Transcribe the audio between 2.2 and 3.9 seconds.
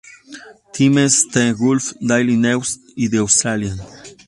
News y The Australian.